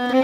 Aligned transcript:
Happy 0.00 0.22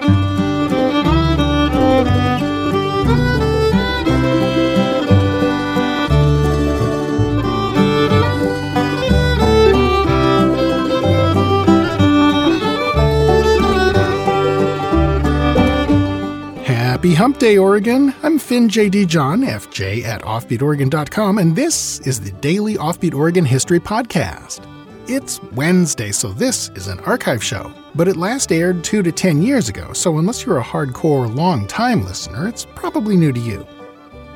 Hump 17.12 17.38
Day, 17.38 17.58
Oregon. 17.58 18.14
I'm 18.22 18.38
Finn 18.38 18.70
J.D. 18.70 19.04
John, 19.04 19.42
FJ 19.42 20.04
at 20.04 20.22
OffbeatOregon.com, 20.22 21.36
and 21.36 21.54
this 21.54 22.00
is 22.00 22.18
the 22.18 22.32
Daily 22.32 22.76
Offbeat 22.76 23.12
Oregon 23.12 23.44
History 23.44 23.80
Podcast. 23.80 24.66
It's 25.06 25.42
Wednesday, 25.52 26.12
so 26.12 26.32
this 26.32 26.70
is 26.70 26.88
an 26.88 26.98
archive 27.00 27.44
show, 27.44 27.70
but 27.96 28.08
it 28.08 28.16
last 28.16 28.52
aired 28.52 28.84
two 28.84 29.02
to 29.02 29.10
ten 29.10 29.42
years 29.42 29.68
ago, 29.68 29.92
so 29.92 30.18
unless 30.18 30.44
you're 30.44 30.58
a 30.58 30.64
hardcore, 30.64 31.34
long 31.34 31.66
time 31.66 32.04
listener, 32.04 32.46
it's 32.46 32.66
probably 32.74 33.16
new 33.16 33.32
to 33.32 33.40
you. 33.40 33.66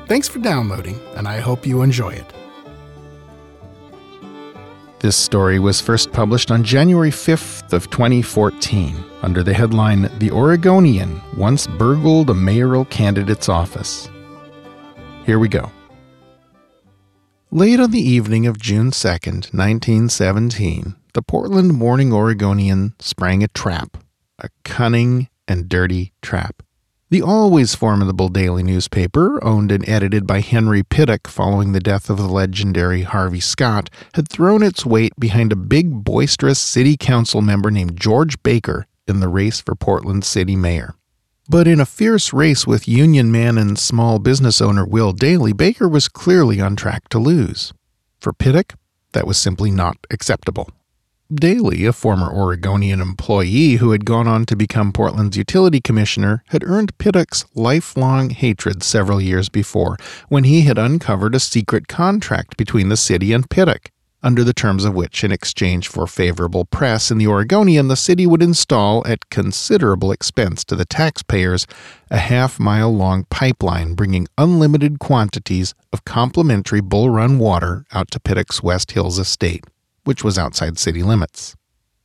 Thanks 0.07 0.27
for 0.27 0.39
downloading, 0.39 0.99
and 1.15 1.27
I 1.27 1.39
hope 1.39 1.65
you 1.65 1.83
enjoy 1.83 2.09
it. 2.09 2.33
This 4.99 5.15
story 5.15 5.57
was 5.57 5.81
first 5.81 6.11
published 6.11 6.51
on 6.51 6.63
January 6.63 7.09
5th 7.09 7.73
of 7.73 7.89
2014 7.89 8.95
under 9.23 9.41
the 9.41 9.53
headline 9.53 10.11
The 10.19 10.29
Oregonian 10.29 11.21
Once 11.35 11.65
Burgled 11.65 12.29
a 12.29 12.33
Mayoral 12.33 12.85
Candidate's 12.85 13.49
Office. 13.49 14.09
Here 15.25 15.39
we 15.39 15.47
go. 15.47 15.71
Late 17.49 17.79
on 17.79 17.91
the 17.91 17.99
evening 17.99 18.45
of 18.45 18.59
June 18.59 18.91
2nd, 18.91 19.53
1917, 19.53 20.95
the 21.13 21.21
Portland 21.21 21.73
Morning 21.73 22.13
Oregonian 22.13 22.93
sprang 22.99 23.43
a 23.43 23.47
trap, 23.49 23.97
a 24.39 24.49
cunning 24.63 25.29
and 25.47 25.67
dirty 25.67 26.13
trap. 26.21 26.63
The 27.09 27.21
always 27.21 27.75
formidable 27.75 28.29
daily 28.29 28.63
newspaper, 28.63 29.43
owned 29.43 29.69
and 29.69 29.87
edited 29.87 30.25
by 30.25 30.39
Henry 30.39 30.81
Pittock 30.81 31.27
following 31.27 31.73
the 31.73 31.81
death 31.81 32.09
of 32.09 32.15
the 32.15 32.27
legendary 32.27 33.01
Harvey 33.01 33.41
Scott, 33.41 33.89
had 34.13 34.29
thrown 34.29 34.63
its 34.63 34.85
weight 34.85 35.11
behind 35.19 35.51
a 35.51 35.57
big, 35.57 36.05
boisterous 36.05 36.59
city 36.59 36.95
council 36.95 37.41
member 37.41 37.69
named 37.69 37.99
George 37.99 38.41
Baker 38.43 38.87
in 39.07 39.19
the 39.19 39.27
race 39.27 39.59
for 39.59 39.75
Portland 39.75 40.23
city 40.23 40.55
mayor. 40.55 40.95
But 41.49 41.67
in 41.67 41.81
a 41.81 41.85
fierce 41.85 42.31
race 42.31 42.65
with 42.65 42.87
union 42.87 43.29
man 43.29 43.57
and 43.57 43.77
small 43.77 44.19
business 44.19 44.61
owner 44.61 44.85
Will 44.85 45.11
Daly, 45.11 45.51
Baker 45.51 45.89
was 45.89 46.07
clearly 46.07 46.61
on 46.61 46.77
track 46.77 47.09
to 47.09 47.19
lose. 47.19 47.73
For 48.21 48.31
Pittock, 48.31 48.75
that 49.11 49.27
was 49.27 49.37
simply 49.37 49.69
not 49.69 49.97
acceptable. 50.09 50.69
Daly, 51.33 51.85
a 51.85 51.93
former 51.93 52.29
Oregonian 52.29 52.99
employee 52.99 53.75
who 53.75 53.91
had 53.91 54.03
gone 54.03 54.27
on 54.27 54.45
to 54.47 54.55
become 54.55 54.91
Portland's 54.91 55.37
utility 55.37 55.79
commissioner, 55.79 56.43
had 56.47 56.61
earned 56.65 56.97
Pittock's 56.97 57.45
lifelong 57.55 58.31
hatred 58.31 58.83
several 58.83 59.21
years 59.21 59.47
before 59.47 59.95
when 60.27 60.43
he 60.43 60.63
had 60.63 60.77
uncovered 60.77 61.33
a 61.33 61.39
secret 61.39 61.87
contract 61.87 62.57
between 62.57 62.89
the 62.89 62.97
city 62.97 63.31
and 63.31 63.49
Pittock, 63.49 63.91
under 64.21 64.43
the 64.43 64.53
terms 64.53 64.83
of 64.83 64.93
which, 64.93 65.23
in 65.23 65.31
exchange 65.31 65.87
for 65.87 66.05
favorable 66.05 66.65
press 66.65 67.09
in 67.09 67.17
the 67.17 67.27
Oregonian, 67.27 67.87
the 67.87 67.95
city 67.95 68.27
would 68.27 68.43
install, 68.43 69.01
at 69.07 69.29
considerable 69.29 70.11
expense 70.11 70.65
to 70.65 70.75
the 70.75 70.85
taxpayers, 70.85 71.65
a 72.09 72.17
half 72.17 72.59
mile 72.59 72.93
long 72.93 73.23
pipeline 73.29 73.93
bringing 73.93 74.27
unlimited 74.37 74.99
quantities 74.99 75.73
of 75.93 76.03
complimentary 76.03 76.81
Bull 76.81 77.09
Run 77.09 77.39
water 77.39 77.85
out 77.93 78.11
to 78.11 78.19
Pittock's 78.19 78.61
West 78.61 78.91
Hills 78.91 79.17
estate 79.17 79.63
which 80.03 80.23
was 80.23 80.37
outside 80.37 80.77
city 80.77 81.03
limits. 81.03 81.55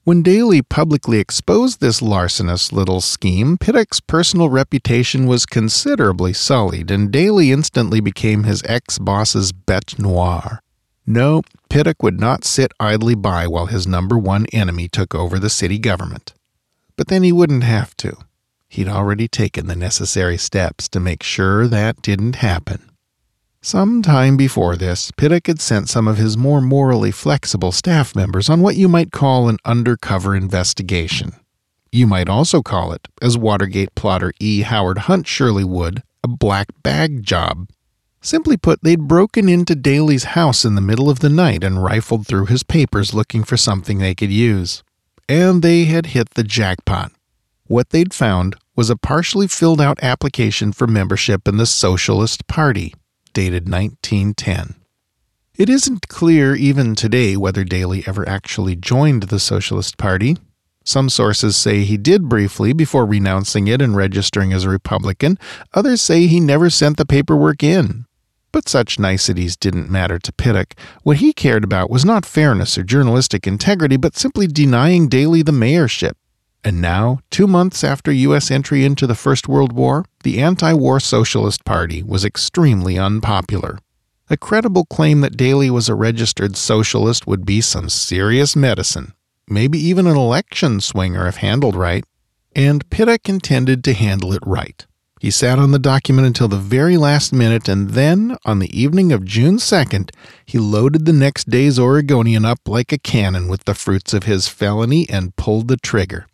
When 0.05 0.23
Daly 0.23 0.63
publicly 0.63 1.19
exposed 1.19 1.81
this 1.81 2.01
larcenous 2.01 2.73
little 2.73 3.01
scheme, 3.01 3.59
Pittock's 3.59 3.99
personal 3.99 4.49
reputation 4.49 5.27
was 5.27 5.47
considerably 5.47 6.33
sullied, 6.33 6.93
and 6.93 7.11
Daly 7.11 7.51
instantly 7.51 7.99
became 7.99 8.45
his 8.45 8.63
ex 8.67 9.01
boss's 9.01 9.51
bete 9.51 9.99
noire. 9.99 10.61
No, 11.07 11.43
Pittock 11.69 12.05
would 12.05 12.21
not 12.21 12.45
sit 12.45 12.71
idly 12.79 13.17
by 13.17 13.49
while 13.49 13.67
his 13.67 13.87
number 13.87 14.17
one 14.17 14.47
enemy 14.53 14.87
took 14.87 15.13
over 15.13 15.41
the 15.41 15.51
city 15.51 15.79
government. 15.79 16.35
But 16.97 17.09
then 17.09 17.25
he 17.25 17.33
wouldn't 17.33 17.65
have 17.65 17.97
to. 17.97 18.17
He'd 18.69 18.89
already 18.89 19.27
taken 19.27 19.67
the 19.67 19.75
necessary 19.75 20.39
steps 20.39 20.89
to 20.91 21.01
make 21.01 21.23
sure 21.23 21.67
that 21.67 22.03
didn't 22.03 22.37
happen. 22.37 22.91
Some 23.67 24.01
time 24.01 24.37
before 24.37 24.77
this, 24.77 25.11
Pittock 25.11 25.49
had 25.49 25.61
sent 25.61 25.89
some 25.89 26.07
of 26.07 26.19
his 26.19 26.37
more 26.37 26.61
morally 26.61 27.11
flexible 27.11 27.73
staff 27.73 28.15
members 28.15 28.49
on 28.49 28.61
what 28.61 28.77
you 28.77 28.89
might 28.89 29.11
call 29.11 29.49
an 29.49 29.57
undercover 29.65 30.37
investigation. 30.37 31.33
You 31.91 32.07
might 32.07 32.29
also 32.29 32.63
call 32.63 32.93
it, 32.93 33.09
as 33.21 33.37
Watergate 33.37 33.93
plotter 33.97 34.33
E. 34.39 34.63
Howard 34.63 34.99
Hunt 34.99 35.27
surely 35.27 35.65
would, 35.65 36.05
a 36.23 36.29
black 36.29 36.69
bag 36.85 37.25
job. 37.25 37.69
Simply 38.21 38.57
put, 38.57 38.85
they'd 38.85 39.09
broken 39.09 39.49
into 39.49 39.75
Daly's 39.75 40.37
house 40.39 40.65
in 40.65 40.77
the 40.77 40.81
middle 40.81 41.11
of 41.11 41.19
the 41.19 41.29
night 41.29 41.65
and 41.65 41.83
rifled 41.83 42.25
through 42.25 42.47
his 42.47 42.63
papers 42.63 43.15
looking 43.15 43.43
for 43.43 43.57
something 43.57 43.99
they 43.99 44.15
could 44.15 44.31
use. 44.31 44.85
And 45.29 45.63
they 45.63 45.87
had 45.87 46.07
hit 46.07 46.35
the 46.35 46.45
jackpot. 46.45 47.11
What 47.67 47.91
they'd 47.91 48.15
found 48.15 48.55
was 48.77 48.91
a 48.91 48.97
partially 48.97 49.49
filled 49.49 49.81
out 49.81 49.99
application 50.05 50.71
for 50.71 50.87
membership 50.87 51.49
in 51.49 51.57
the 51.57 51.67
Socialist 51.67 52.47
Party 52.47 52.95
dated 53.37 53.69
1910. 53.69 54.77
It 55.59 55.69
isn't 55.69 56.09
clear 56.09 56.55
even 56.55 56.95
today 56.95 57.37
whether 57.37 57.65
Daly 57.65 58.03
ever 58.07 58.27
actually 58.27 58.77
joined 58.77 59.25
the 59.25 59.39
Socialist 59.39 59.99
Party. 59.99 60.39
Some 60.85 61.11
sources 61.11 61.55
say 61.55 61.85
he 61.85 61.99
did 61.99 62.31
briefly 62.31 62.73
before 62.73 63.05
renouncing 63.05 63.69
it 63.69 63.83
and 63.83 63.95
registering 63.95 64.55
as 64.55 64.65
a 64.65 64.71
Republican. 64.71 65.39
Others 65.75 66.01
say 66.01 66.27
he 66.27 66.41
never 66.41 66.71
sent 66.71 66.97
the 66.97 67.05
paperwork 67.05 67.63
in. 67.63 68.07
But 68.53 68.71
such 68.71 68.99
niceties 68.99 69.55
didn't 69.55 69.91
matter 69.91 70.19
to 70.19 70.33
Pittock. 70.33 70.73
What 71.03 71.19
he 71.19 71.35
cared 71.35 71.63
about 71.63 71.91
was 71.91 72.07
not 72.07 72.25
fairness 72.25 72.79
or 72.79 72.85
journalistic 72.85 73.47
integrity, 73.47 73.99
but 73.99 74.17
simply 74.17 74.47
denying 74.47 75.09
Daly 75.09 75.43
the 75.43 75.53
mayorship. 75.53 76.15
And 76.67 76.81
now, 76.81 77.21
two 77.31 77.47
months 77.47 77.85
after 77.85 78.11
U.S. 78.11 78.51
entry 78.51 78.85
into 78.85 79.07
the 79.07 79.15
First 79.15 79.47
World 79.47 79.73
War, 79.73 80.05
the 80.25 80.43
anti 80.43 80.73
war 80.73 80.99
Socialist 80.99 81.65
Party 81.65 82.03
was 82.03 82.25
extremely 82.25 82.99
unpopular. 82.99 83.79
A 84.29 84.37
credible 84.37 84.85
claim 84.85 85.21
that 85.21 85.37
Daly 85.37 85.71
was 85.71 85.89
a 85.89 85.95
registered 85.95 86.57
socialist 86.57 87.25
would 87.25 87.47
be 87.47 87.61
some 87.61 87.89
serious 87.89 88.57
medicine, 88.57 89.13
maybe 89.47 89.79
even 89.79 90.09
an 90.09 90.17
election 90.17 90.81
swinger 90.81 91.29
if 91.29 91.37
handled 91.37 91.77
right. 91.77 92.05
And 92.57 92.91
Pittock 92.91 93.29
intended 93.29 93.85
to 93.85 93.95
handle 93.95 94.33
it 94.33 94.43
right. 94.45 94.85
He 95.21 95.31
sat 95.31 95.61
on 95.61 95.71
the 95.71 95.79
document 95.79 96.27
until 96.27 96.49
the 96.49 96.57
very 96.57 96.97
last 96.97 97.33
minute, 97.33 97.69
and 97.69 97.91
then, 97.91 98.37
on 98.45 98.59
the 98.59 98.77
evening 98.77 99.13
of 99.13 99.25
June 99.25 99.59
2nd, 99.59 100.11
he 100.45 100.59
loaded 100.59 101.05
the 101.05 101.13
next 101.13 101.49
day's 101.49 101.79
Oregonian 101.79 102.45
up 102.45 102.59
like 102.67 102.91
a 102.91 102.99
cannon 102.99 103.47
with 103.47 103.67
the 103.67 103.75
fruits 103.75 104.13
of 104.13 104.25
his 104.25 104.49
felony 104.49 105.09
and 105.09 105.37
pulled 105.37 105.69
the 105.69 105.77
trigger. 105.77 106.27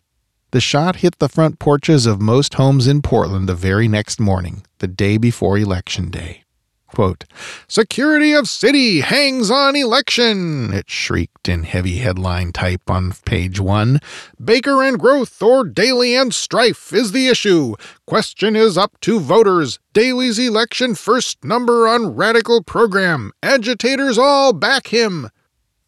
The 0.53 0.61
shot 0.61 0.97
hit 0.97 1.17
the 1.17 1.29
front 1.29 1.57
porches 1.57 2.05
of 2.05 2.21
most 2.21 2.53
homes 2.53 2.85
in 2.85 3.01
Portland 3.01 3.49
the 3.49 3.55
very 3.55 3.87
next 3.87 4.19
morning, 4.19 4.63
the 4.77 4.87
day 4.87 5.17
before 5.17 5.57
Election 5.57 6.11
Day. 6.11 6.43
Quote, 6.85 7.23
Security 7.67 8.33
of 8.33 8.47
city 8.47 8.99
hangs 8.99 9.49
on 9.49 9.75
election, 9.75 10.71
it 10.71 10.91
shrieked 10.91 11.49
in 11.49 11.63
heavy 11.63 11.97
headline 11.97 12.51
type 12.51 12.87
on 12.87 13.13
page 13.25 13.59
one. 13.59 13.99
Baker 14.39 14.83
and 14.83 14.99
growth 14.99 15.41
or 15.41 15.63
Daly 15.63 16.15
and 16.15 16.31
strife 16.31 16.93
is 16.93 17.13
the 17.13 17.29
issue. 17.29 17.73
Question 18.05 18.55
is 18.55 18.77
up 18.77 18.99
to 19.01 19.19
voters. 19.19 19.79
Daly's 19.91 20.37
election 20.37 20.93
first 20.93 21.43
number 21.43 21.87
on 21.87 22.15
radical 22.15 22.61
program. 22.61 23.31
Agitators 23.41 24.19
all 24.19 24.53
back 24.53 24.93
him. 24.93 25.31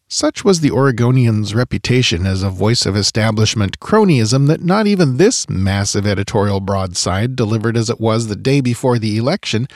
Such 0.08 0.44
was 0.44 0.60
the 0.60 0.70
Oregonian's 0.70 1.52
reputation 1.52 2.26
as 2.26 2.44
a 2.44 2.50
voice 2.50 2.86
of 2.86 2.96
establishment 2.96 3.80
cronyism 3.80 4.46
that 4.46 4.62
not 4.62 4.86
even 4.86 5.16
this 5.16 5.48
massive 5.50 6.06
editorial 6.06 6.60
broadside, 6.60 7.34
delivered 7.34 7.76
as 7.76 7.90
it 7.90 8.00
was 8.00 8.28
the 8.28 8.36
day 8.36 8.60
before 8.60 9.00
the 9.00 9.16
election, 9.18 9.66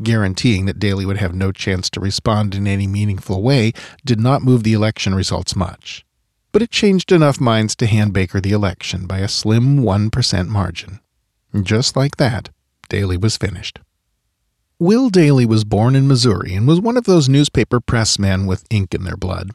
guaranteeing 0.00 0.66
that 0.66 0.78
Daly 0.78 1.04
would 1.04 1.16
have 1.16 1.34
no 1.34 1.50
chance 1.50 1.90
to 1.90 2.00
respond 2.00 2.54
in 2.54 2.68
any 2.68 2.86
meaningful 2.86 3.42
way, 3.42 3.72
did 4.04 4.20
not 4.20 4.42
move 4.42 4.62
the 4.62 4.74
election 4.74 5.12
results 5.12 5.56
much. 5.56 6.06
But 6.52 6.62
it 6.62 6.70
changed 6.70 7.10
enough 7.10 7.40
minds 7.40 7.74
to 7.76 7.86
hand 7.86 8.12
Baker 8.12 8.40
the 8.40 8.52
election 8.52 9.06
by 9.06 9.18
a 9.18 9.28
slim 9.28 9.80
1% 9.80 10.46
margin. 10.46 11.00
Just 11.62 11.96
like 11.96 12.16
that, 12.16 12.50
Daly 12.88 13.16
was 13.16 13.36
finished. 13.36 13.80
Will 14.78 15.10
Daly 15.10 15.44
was 15.44 15.64
born 15.64 15.96
in 15.96 16.06
Missouri 16.06 16.54
and 16.54 16.68
was 16.68 16.80
one 16.80 16.96
of 16.96 17.04
those 17.04 17.28
newspaper 17.28 17.80
pressmen 17.80 18.46
with 18.46 18.64
ink 18.70 18.94
in 18.94 19.02
their 19.02 19.16
blood. 19.16 19.50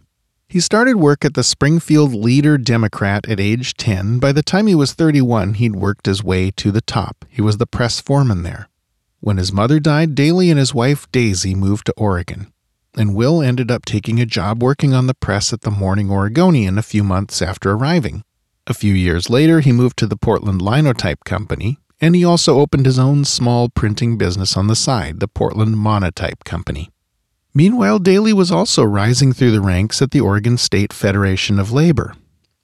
He 0.48 0.60
started 0.60 0.98
work 0.98 1.26
at 1.26 1.34
the 1.34 1.44
Springfield 1.44 2.14
Leader 2.14 2.58
Democrat 2.58 3.28
at 3.28 3.40
age 3.40 3.74
10. 3.76 4.20
By 4.20 4.32
the 4.32 4.44
time 4.44 4.68
he 4.68 4.76
was 4.76 4.94
31, 4.94 5.56
he'd 5.56 5.76
worked 5.76 6.06
his 6.06 6.24
way 6.24 6.52
to 6.52 6.72
the 6.72 6.82
top. 6.82 7.26
He 7.30 7.42
was 7.42 7.58
the 7.58 7.66
press 7.66 8.00
foreman 8.00 8.44
there. 8.44 8.70
When 9.20 9.38
his 9.38 9.52
mother 9.52 9.80
died, 9.80 10.14
Daly 10.14 10.52
and 10.52 10.60
his 10.60 10.74
wife 10.74 11.12
Daisy 11.12 11.56
moved 11.56 11.88
to 11.88 11.94
Oregon. 11.98 12.54
And 12.96 13.16
Will 13.16 13.42
ended 13.42 13.72
up 13.72 13.86
taking 13.86 14.22
a 14.22 14.26
job 14.26 14.62
working 14.62 14.94
on 14.94 15.08
the 15.08 15.16
press 15.16 15.52
at 15.52 15.62
the 15.62 15.72
Morning 15.72 16.12
Oregonian 16.12 16.78
a 16.78 16.84
few 16.84 17.04
months 17.04 17.42
after 17.42 17.72
arriving. 17.72 18.24
A 18.68 18.74
few 18.74 18.94
years 18.94 19.30
later, 19.30 19.60
he 19.60 19.72
moved 19.72 19.98
to 19.98 20.08
the 20.08 20.16
Portland 20.16 20.62
Linotype 20.62 21.24
Company, 21.26 21.80
and 22.00 22.16
he 22.16 22.24
also 22.24 22.60
opened 22.60 22.86
his 22.86 23.00
own 23.00 23.26
small 23.26 23.68
printing 23.68 24.18
business 24.18 24.56
on 24.56 24.68
the 24.68 24.76
side, 24.76 25.20
the 25.20 25.28
Portland 25.28 25.78
Monotype 25.78 26.44
Company. 26.44 26.92
Meanwhile, 27.58 28.00
Daly 28.00 28.34
was 28.34 28.52
also 28.52 28.84
rising 28.84 29.32
through 29.32 29.52
the 29.52 29.62
ranks 29.62 30.02
at 30.02 30.12
the 30.12 30.20
Oregon 30.20 30.58
State 30.58 30.92
Federation 30.92 31.58
of 31.58 31.72
Labor. 31.72 32.14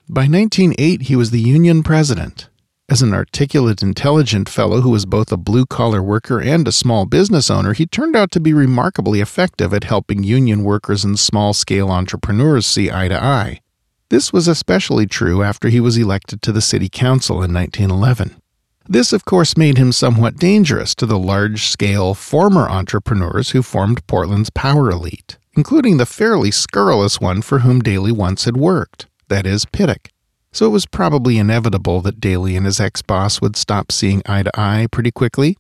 By 0.10 0.28
1908, 0.28 1.04
he 1.04 1.16
was 1.16 1.32
the 1.32 1.40
union 1.40 1.82
president. 1.82 2.50
As 2.90 3.02
an 3.02 3.14
articulate, 3.14 3.82
intelligent 3.82 4.50
fellow 4.50 4.82
who 4.82 4.90
was 4.90 5.06
both 5.06 5.32
a 5.32 5.38
blue 5.38 5.66
collar 5.66 6.04
worker 6.04 6.42
and 6.42 6.68
a 6.68 6.74
small 6.74 7.06
business 7.06 7.50
owner, 7.50 7.72
he 7.72 7.86
turned 7.86 8.18
out 8.18 8.32
to 8.32 8.42
be 8.42 8.52
remarkably 8.52 9.22
effective 9.22 9.74
at 9.74 9.86
helping 9.86 10.24
union 10.24 10.62
workers 10.66 11.06
and 11.06 11.18
small 11.18 11.54
scale 11.54 11.90
entrepreneurs 11.90 12.68
see 12.68 12.92
eye 12.92 13.08
to 13.08 13.24
eye. 13.24 13.62
This 14.10 14.34
was 14.34 14.50
especially 14.50 15.06
true 15.08 15.42
after 15.42 15.70
he 15.70 15.80
was 15.80 15.96
elected 15.96 16.42
to 16.42 16.52
the 16.52 16.60
city 16.60 16.90
council 16.90 17.42
in 17.42 17.54
1911. 17.54 18.41
This, 18.88 19.14
of 19.14 19.26
course, 19.26 19.58
made 19.58 19.78
him 19.78 19.92
somewhat 19.92 20.38
dangerous 20.38 20.96
to 20.96 21.06
the 21.06 21.20
large 21.20 21.68
scale 21.68 22.14
former 22.14 22.68
entrepreneurs 22.68 23.52
who 23.52 23.62
formed 23.62 24.06
Portland's 24.08 24.50
power 24.50 24.90
elite, 24.90 25.38
including 25.54 25.98
the 25.98 26.06
fairly 26.06 26.52
scurrilous 26.52 27.22
one 27.22 27.42
for 27.42 27.60
whom 27.60 27.80
Daly 27.80 28.12
once 28.12 28.46
had 28.46 28.58
worked 28.58 29.08
that 29.32 29.48
is, 29.48 29.66
Pittock. 29.66 30.10
So 30.52 30.68
it 30.68 30.72
was 30.72 30.86
probably 30.86 31.38
inevitable 31.38 32.02
that 32.02 32.20
Daly 32.20 32.58
and 32.58 32.66
his 32.66 32.82
ex 32.82 33.02
boss 33.02 33.40
would 33.40 33.56
stop 33.56 33.92
seeing 33.92 34.22
eye 34.26 34.44
to 34.44 34.52
eye 34.60 34.88
pretty 34.92 35.10
quickly. 35.10 35.58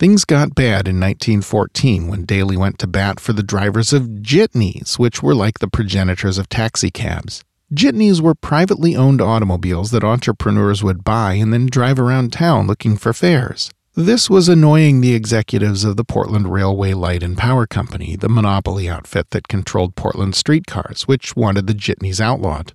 Things 0.00 0.24
got 0.24 0.56
bad 0.56 0.88
in 0.88 0.98
1914 0.98 2.08
when 2.08 2.24
Daly 2.24 2.56
went 2.56 2.80
to 2.80 2.88
bat 2.88 3.20
for 3.20 3.32
the 3.32 3.44
drivers 3.44 3.92
of 3.92 4.20
jitneys, 4.20 4.98
which 4.98 5.22
were 5.22 5.34
like 5.34 5.60
the 5.60 5.68
progenitors 5.68 6.36
of 6.36 6.48
taxicabs. 6.48 7.44
Jitneys 7.74 8.20
were 8.20 8.36
privately 8.36 8.94
owned 8.94 9.20
automobiles 9.20 9.90
that 9.90 10.04
entrepreneurs 10.04 10.84
would 10.84 11.02
buy 11.02 11.32
and 11.32 11.52
then 11.52 11.66
drive 11.66 11.98
around 11.98 12.32
town 12.32 12.68
looking 12.68 12.96
for 12.96 13.12
fares. 13.12 13.68
This 13.96 14.30
was 14.30 14.48
annoying 14.48 15.00
the 15.00 15.14
executives 15.14 15.82
of 15.82 15.96
the 15.96 16.04
Portland 16.04 16.52
Railway 16.52 16.92
Light 16.92 17.24
and 17.24 17.36
Power 17.36 17.66
Company, 17.66 18.14
the 18.14 18.28
monopoly 18.28 18.88
outfit 18.88 19.30
that 19.30 19.48
controlled 19.48 19.96
Portland 19.96 20.36
streetcars, 20.36 21.08
which 21.08 21.34
wanted 21.34 21.66
the 21.66 21.74
jitneys 21.74 22.20
outlawed. 22.20 22.74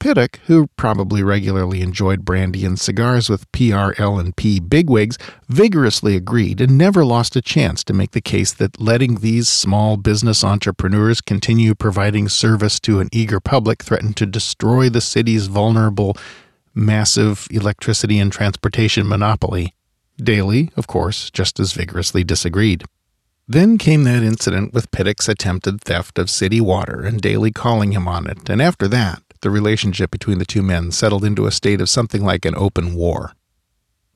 Pittock, 0.00 0.40
who 0.46 0.66
probably 0.76 1.22
regularly 1.22 1.82
enjoyed 1.82 2.24
brandy 2.24 2.64
and 2.64 2.80
cigars 2.80 3.28
with 3.28 3.50
PRL&P 3.52 4.58
bigwigs, 4.58 5.18
vigorously 5.48 6.16
agreed 6.16 6.60
and 6.62 6.78
never 6.78 7.04
lost 7.04 7.36
a 7.36 7.42
chance 7.42 7.84
to 7.84 7.92
make 7.92 8.12
the 8.12 8.22
case 8.22 8.52
that 8.54 8.80
letting 8.80 9.16
these 9.16 9.46
small 9.46 9.98
business 9.98 10.42
entrepreneurs 10.42 11.20
continue 11.20 11.74
providing 11.74 12.30
service 12.30 12.80
to 12.80 12.98
an 12.98 13.10
eager 13.12 13.40
public 13.40 13.82
threatened 13.82 14.16
to 14.16 14.24
destroy 14.24 14.88
the 14.88 15.02
city's 15.02 15.48
vulnerable, 15.48 16.16
massive 16.74 17.46
electricity 17.50 18.18
and 18.18 18.32
transportation 18.32 19.06
monopoly. 19.06 19.74
Daly, 20.16 20.70
of 20.76 20.86
course, 20.86 21.30
just 21.30 21.60
as 21.60 21.74
vigorously 21.74 22.24
disagreed. 22.24 22.84
Then 23.46 23.76
came 23.76 24.04
that 24.04 24.22
incident 24.22 24.72
with 24.72 24.90
Pittock's 24.92 25.28
attempted 25.28 25.82
theft 25.82 26.18
of 26.18 26.30
city 26.30 26.60
water 26.60 27.02
and 27.02 27.20
Daly 27.20 27.50
calling 27.50 27.92
him 27.92 28.08
on 28.08 28.26
it, 28.26 28.48
and 28.48 28.62
after 28.62 28.88
that, 28.88 29.22
the 29.42 29.50
relationship 29.50 30.10
between 30.10 30.38
the 30.38 30.44
two 30.44 30.62
men 30.62 30.90
settled 30.90 31.24
into 31.24 31.46
a 31.46 31.52
state 31.52 31.80
of 31.80 31.88
something 31.88 32.24
like 32.24 32.44
an 32.44 32.54
open 32.56 32.94
war. 32.94 33.32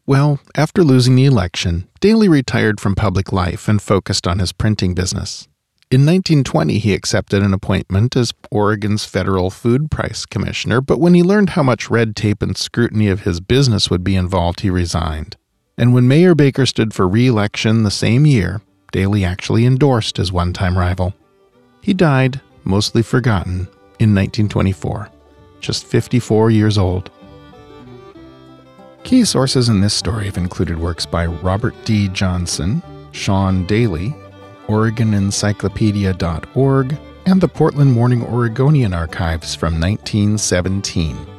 Well, 0.07 0.39
after 0.55 0.85
losing 0.85 1.17
the 1.17 1.25
election, 1.25 1.89
Daly 2.01 2.29
retired 2.29 2.79
from 2.79 2.95
public 2.95 3.33
life 3.33 3.69
and 3.69 3.81
focused 3.81 4.27
on 4.27 4.39
his 4.39 4.53
printing 4.53 4.95
business. 4.95 5.49
In 5.91 6.01
1920, 6.01 6.79
he 6.79 6.93
accepted 6.93 7.43
an 7.43 7.55
appointment 7.55 8.17
as 8.17 8.33
Oregon's 8.51 9.05
federal 9.05 9.49
food 9.49 9.91
price 9.91 10.27
commissioner, 10.27 10.81
but 10.81 11.01
when 11.01 11.15
he 11.15 11.23
learned 11.23 11.51
how 11.51 11.63
much 11.63 11.89
red 11.89 12.17
tape 12.17 12.43
and 12.43 12.57
scrutiny 12.57 13.09
of 13.09 13.21
his 13.21 13.41
business 13.41 13.89
would 13.91 14.05
be 14.05 14.17
involved, 14.17 14.61
he 14.61 14.71
resigned. 14.71 15.37
And 15.79 15.95
when 15.95 16.09
Mayor 16.09 16.35
Baker 16.35 16.67
stood 16.67 16.93
for 16.93 17.09
re 17.09 17.27
election 17.27 17.83
the 17.83 17.91
same 17.91 18.27
year, 18.27 18.61
Daly 18.93 19.25
actually 19.25 19.65
endorsed 19.65 20.19
his 20.19 20.33
one 20.33 20.53
time 20.53 20.77
rival. 20.77 21.15
He 21.81 21.95
died, 21.95 22.41
mostly 22.65 23.03
forgotten, 23.03 23.69
in 23.99 24.15
1924 24.15 25.11
just 25.65 25.87
54 25.87 26.51
years 26.51 26.77
old. 26.79 27.11
Key 29.03 29.25
sources 29.25 29.69
in 29.69 29.81
this 29.81 29.95
story 29.95 30.27
have 30.27 30.39
included 30.39 30.79
works 30.79 31.05
by 31.07 31.27
Robert 31.27 31.75
D. 31.85 32.07
Johnston, 32.09 32.83
Sean 33.13 33.67
Daly, 33.67 34.15
OregonEncyclopedia.org, 34.67 36.99
and 37.27 37.41
the 37.41 37.49
Portland 37.49 37.93
Morning 37.93 38.23
Oregonian 38.25 38.93
archives 38.95 39.55
from 39.55 39.81
1917. 39.81 41.34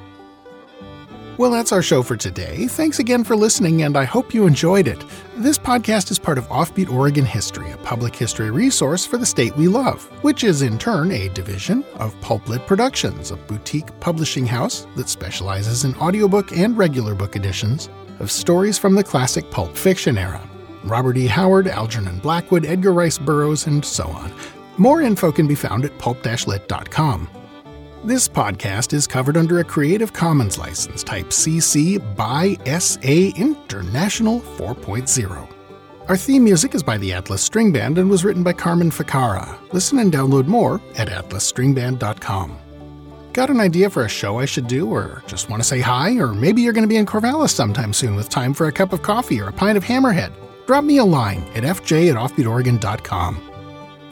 Well, 1.38 1.52
that's 1.52 1.74
our 1.74 1.82
show 1.82 2.02
for 2.02 2.16
today. 2.16 2.66
Thanks 2.68 3.00
again 3.00 3.26
for 3.26 3.36
listening, 3.36 3.82
and 3.82 3.98
I 3.98 4.06
hope 4.06 4.34
you 4.34 4.48
enjoyed 4.48 4.88
it. 4.88 5.04
This 5.36 5.58
podcast 5.58 6.10
is 6.10 6.18
part 6.18 6.38
of 6.38 6.48
Offbeat 6.48 6.90
Oregon 6.90 7.26
History, 7.26 7.72
a 7.72 7.78
public 7.78 8.16
history 8.16 8.52
resource 8.52 9.06
for 9.06 9.18
the 9.18 9.26
state 9.26 9.54
we 9.58 9.68
love, 9.68 10.06
which 10.24 10.46
is 10.46 10.62
in 10.62 10.78
turn 10.78 11.12
a 11.12 11.28
division 11.28 11.84
of 11.96 12.16
Pulplit 12.22 12.66
Productions, 12.66 13.32
a 13.32 13.36
boutique 13.36 14.00
publishing 14.00 14.46
house 14.46 14.88
that 14.96 15.10
specializes 15.10 15.84
in 15.84 15.94
audiobook 15.96 16.54
and 16.54 16.78
regular 16.78 17.14
book 17.14 17.36
editions 17.36 17.90
of 18.20 18.32
stories 18.32 18.78
from 18.78 18.96
the 18.96 19.04
classic 19.04 19.52
pulp 19.52 19.76
fiction 19.76 20.18
era. 20.18 20.42
Robert 20.86 21.18
E. 21.18 21.28
Howard, 21.28 21.68
Algernon 21.68 22.20
Blackwood, 22.20 22.66
Edgar 22.66 22.94
Rice 22.94 23.18
Burroughs, 23.18 23.68
and 23.68 23.84
so 23.84 24.06
on. 24.06 24.32
More 24.78 25.02
info 25.02 25.34
can 25.34 25.48
be 25.48 25.56
found 25.56 25.84
at 25.84 25.98
pulp-lit.com. 25.98 27.28
This 28.06 28.28
podcast 28.28 28.94
is 28.94 29.08
covered 29.08 29.36
under 29.36 29.62
a 29.62 29.64
Creative 29.64 30.14
Commons 30.14 30.60
license 30.60 31.04
type 31.04 31.30
CC 31.30 31.98
by 32.16 32.56
SA 32.78 33.34
International 33.36 34.42
4.0. 34.42 35.48
Our 36.08 36.16
theme 36.16 36.44
music 36.44 36.76
is 36.76 36.84
by 36.84 37.00
the 37.00 37.12
Atlas 37.14 37.42
String 37.42 37.72
Band 37.72 37.98
and 37.98 38.08
was 38.08 38.24
written 38.24 38.44
by 38.44 38.54
Carmen 38.54 38.92
Ficara. 38.92 39.58
Listen 39.74 39.98
and 39.98 40.14
download 40.14 40.46
more 40.46 40.80
at 41.00 41.08
atlasstringband.com. 41.08 42.60
Got 43.34 43.50
an 43.50 43.60
idea 43.60 43.90
for 43.90 44.06
a 44.06 44.08
show 44.08 44.38
I 44.38 44.46
should 44.46 44.68
do, 44.68 44.88
or 44.88 45.24
just 45.26 45.50
want 45.50 45.64
to 45.64 45.68
say 45.68 45.80
hi, 45.80 46.16
or 46.18 46.32
maybe 46.36 46.62
you're 46.62 46.74
going 46.74 46.84
to 46.84 46.88
be 46.88 46.98
in 46.98 47.08
Corvallis 47.08 47.50
sometime 47.50 47.92
soon 47.92 48.16
with 48.16 48.30
time 48.30 48.54
for 48.54 48.68
a 48.68 48.72
cup 48.72 48.94
of 48.94 49.02
coffee 49.02 49.42
or 49.42 49.48
a 49.48 49.52
pint 49.52 49.80
of 49.80 49.84
Hammerhead? 49.84 50.32
Drop 50.68 50.84
me 50.84 50.98
a 50.98 51.06
line 51.06 51.40
at 51.56 51.64
fj 51.64 52.12
at 52.12 52.18
offbeatoregon.com. 52.18 53.55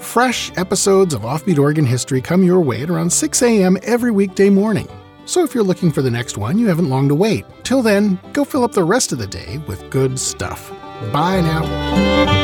Fresh 0.04 0.52
episodes 0.58 1.14
of 1.14 1.22
Offbeat 1.22 1.58
Oregon 1.58 1.86
History 1.86 2.22
come 2.22 2.44
your 2.44 2.62
way 2.62 2.84
at 2.84 2.90
around 2.90 3.10
6 3.12 3.42
a.m. 3.42 3.78
every 3.82 4.12
weekday 4.12 4.50
morning. 4.50 4.88
So 5.26 5.44
if 5.44 5.56
you're 5.56 5.64
looking 5.64 5.92
for 5.92 6.02
the 6.02 6.12
next 6.12 6.38
one, 6.38 6.60
you 6.60 6.68
haven't 6.68 6.90
long 6.90 7.08
to 7.10 7.16
wait. 7.16 7.46
Till 7.64 7.82
then, 7.82 8.20
go 8.34 8.44
fill 8.44 8.64
up 8.64 8.74
the 8.74 8.84
rest 8.84 9.12
of 9.12 9.18
the 9.18 9.28
day 9.28 9.60
with 9.60 9.90
good 9.90 10.20
stuff. 10.20 10.70
Bye 11.12 11.42
now. 11.42 12.43